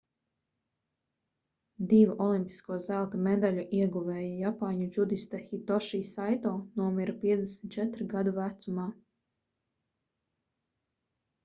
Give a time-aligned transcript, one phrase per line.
[1.91, 8.91] divu olimpisko zelta medaļu ieguvēja japāņu džudiste hitoši saito nomira 54 gadu vecumā